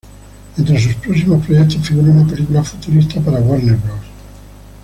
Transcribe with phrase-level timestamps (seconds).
[0.59, 3.99] Entre sus próximos proyectos figura una película futurista para Warner Bros.